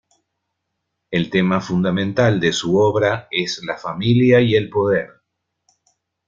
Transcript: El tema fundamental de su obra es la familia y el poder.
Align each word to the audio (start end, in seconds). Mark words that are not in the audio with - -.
El 1.11 1.29
tema 1.29 1.61
fundamental 1.61 2.39
de 2.39 2.53
su 2.53 2.75
obra 2.79 3.27
es 3.29 3.61
la 3.63 3.77
familia 3.77 4.41
y 4.41 4.55
el 4.55 4.67
poder. 4.67 5.21